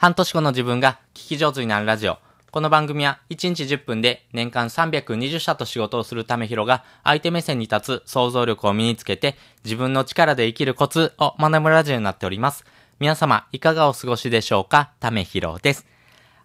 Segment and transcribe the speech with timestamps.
[0.00, 2.16] 半年後の自分が聞き上手になるラジオ。
[2.50, 12.64] この番組は1日10分で年間320社と仕事をするためひろが相手目線に立つ想像力を身につけて自分の力で生きるコツを学ぶラジオになっております。
[12.98, 14.92] 皆様いかがお過ごしでしょうか？
[15.00, 15.86] ためひろです。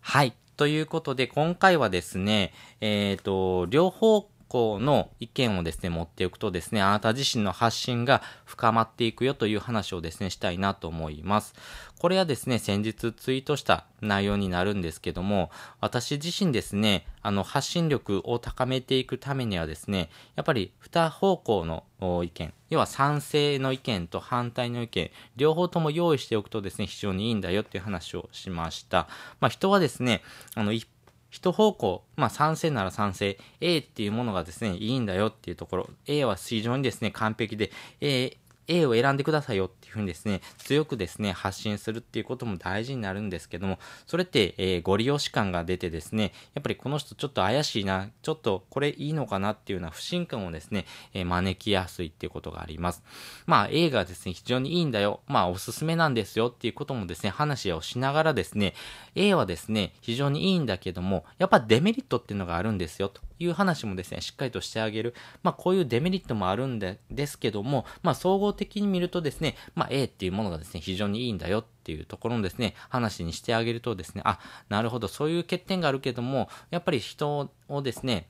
[0.00, 0.34] はい。
[0.56, 11.54] ということで今回はですね、えっ、ー、と、両方向の意見をですね、持っておくとですね、あなた自身の発信が深まっていくよという話をですね、したいなと思います。
[11.98, 29.08] これはですね、先日ツイートした内容になるんですけども、私自身ですね、あの、発信力を高めていくためにはですね、やっぱり二方向の意見、要は賛成の意見と反対の意見、両方とも用意しておくとですね、非常にいいんだよっていう話をしました。
[29.40, 30.22] まあ、人はですね、
[30.54, 30.86] あの、一
[31.34, 38.36] 一方向、まあ賛成なら賛成、A っていうものがですね、いいんだよっていうところ、A は非常にですね、完璧で、A、
[38.68, 53.02] A を選んでくださいよっていうふうにですね、強くですね、発信するっていうことも大事になるんですけども、それって、えー、ご利用し感が出てですね、やっぱりこの人ちょっと怪しいな、ちょっとこれいいのかなっていうような不信感をですね、えー、招きやすいっていうことがあります。
[53.46, 58.74] まあ A がですね、非常にいいんだよ、まあおすすめなんですよっていうこともですね、話をしながらですね、
[59.14, 63.20] A はですね、非常にいいんだけども、やっぱデメリットっていうのがあるんですよと。
[63.38, 65.14] いう話もですね、しっかりとしてあげる。
[65.42, 78.28] まあ、こういうデメリットもあるんで、ですけども、まあ、総合的に見るとですね、まあ、A っていうものがですね、非常にいいんだよっていうところのですね、話にしてあげるとですね、あ、なるほど、そういう欠点があるけども、やっぱり人をですね、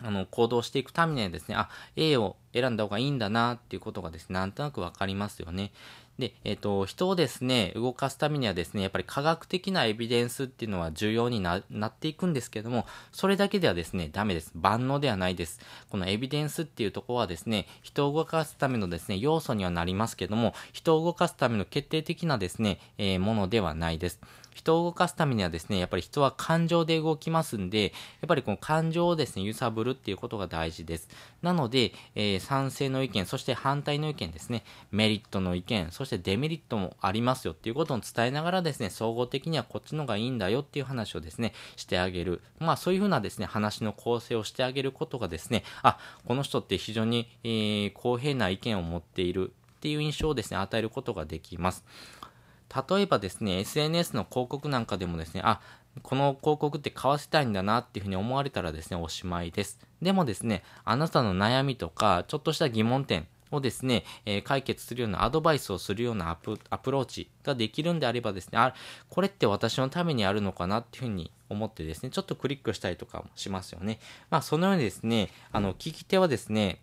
[0.00, 5.72] あの、行動していくためにはですね、あ、A を選んだ方がいいんだなっていうことがですね、なんとなくわかりますよね。
[6.18, 14.52] で、えっ、ー、と、人をですね、動かすためにはですね、やっぱり科学的なエビデンスっていうのは重要になっていくんですけども、それだけではですね、ダメです。
[14.54, 15.60] 万能ではないです。
[15.90, 24.20] このエビデンスっていうところはですね、人を動かすためのですね、要素にはなりますけども、人を動かすための決定的なですね、えー、ものではないです。
[24.54, 31.08] 人を動かすためにはですね、やっぱり人は感情で動きますんで、やっぱりこの感情をですね、揺さぶるっていうことが大事です。
[31.42, 42.40] なので、えー、賛成の意見、そして反対の意見ですね、メリットの意見、そしてデメリットもありますよっていうことを伝えながらですね、総合的にはこっちのがいいんだよっていう話をですね、してあげる。
[42.60, 51.84] まあそういうふうなですね、話の構成をしてあげることがですね、あ、この人って非常に、えー、公平な意見を持っているっていう印象をですね、与えることができます。
[52.88, 55.60] 例えばですね、SNS の広告なんかでもですね、あ、
[56.02, 59.78] この広告って買わせたいんだなっていうふうに思われたらですね、おしまいです。
[60.02, 68.74] でもですね、あなたの悩みとか、ちょっとした疑問点をですね、えー、解決するようなアドバイスをするようなアプアプローチができるんであればですね、あ、
[69.08, 74.00] これって私のためにあるのかなっていうふうに思ってですね、ちょっとクリックしたりとかもしますよね。
[74.30, 76.80] まあ、そのようにですね、あの、聞き手はですね、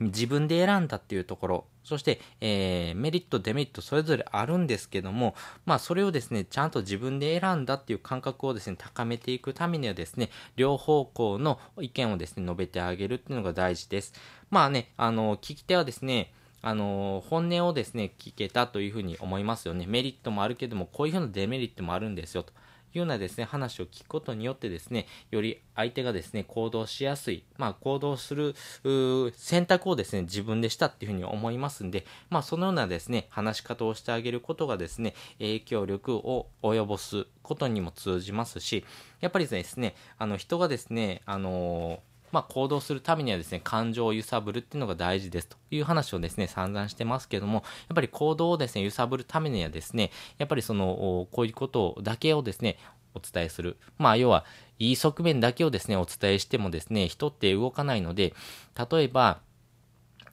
[0.00, 14.12] 自分で選んだっていうところ、そして、えー、メリット、デメリット、それぞれあるんですけども、まあ、それをですね、ちゃんと自分で選んだっていう感覚をですね、高めていくためにはですね、両方向の意見をですね、述べてあげるっていうのが大事です。
[14.50, 16.32] まあね、あの、聞き手はですね、
[16.62, 19.86] あの、本音をですね、聞けたというふうに思いますよね。
[19.86, 22.52] メリットもあるけども、こういうふうなデメリットもあるんですよと。
[22.96, 28.54] いうようなですね、話を聞くことによってですね、より相手がですね、行動しやすい、まあ、行動する、
[29.36, 38.84] 選択をですね、自分でしたっていうふうに思いますんで、まあ、そのようなですね、話し方をしてあげることがですね、影響力を及ぼすことにも通じますし、
[39.20, 52.76] やっぱりですね、あの、人がですね、あのーまあ、行動するためにはですね、感情を揺さぶるっていうのが大事ですという話をですね、散々してますけども、やっぱり行動をですね、揺さぶるためにはですね、やっぱりその、こういうことだけをですね、
[53.14, 53.78] お伝えする。
[53.96, 54.44] まあ、要は、
[54.78, 58.34] いい側面だけをですね、お伝えしてもですね、人って動かないので、
[58.90, 59.40] 例えば、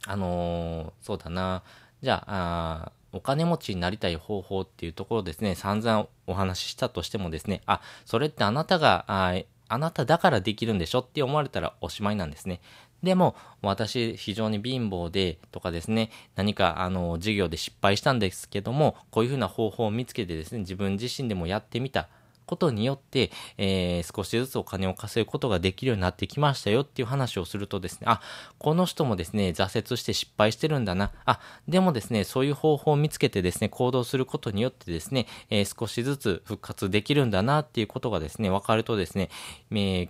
[0.06, 1.64] あのー、そうだな、
[2.02, 9.36] じゃあ、あお金持ちになりたい方法っていうところですね、散々お話ししたとしてもですね、あ、それってあなたが、あ
[9.74, 12.62] あなただからできるんでしょって思われたらおしまいなんですね。
[13.02, 22.08] でも、私、非常に貧乏で、とかですね、何か、あの、授業で失敗したんですけども、こういうふうな方法を見つけてですね、自分自身でもやってみた。
[22.46, 28.22] ことによって、えー、少しずつお金を稼ぐことができるようになってきましたよっていう話をするとですね、あ、
[28.58, 31.12] この人もですね、挫折して失敗してるんだな。
[31.26, 39.30] あ、でもですね、そういう方法を見つけてですね、行動することによってですね、えー、少しずつ復活できるんだなっていうことがですね、分かるとですね、
[39.72, 40.10] えー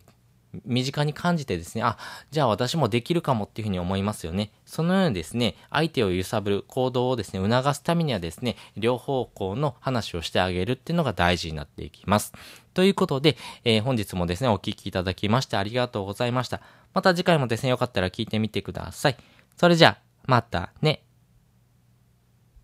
[0.65, 1.97] 身近に感じてですね、あ、
[2.31, 4.51] じゃあ私もできるかもっていうふうに思いますよね。
[4.65, 12.33] そのようにですね、相手を揺さぶる行動をですね、促すためにはですね、両方向の話をしてあげるっていうのが大事になっていきます。
[12.73, 16.61] ということで、えー、本日もですね、お聴きいただきましてありがとうございました。
[16.94, 19.17] また次回もですね、よかったら聞いてみてください。
[19.57, 21.03] それじゃあ、またね。